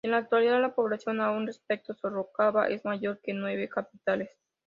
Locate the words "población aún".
0.73-1.45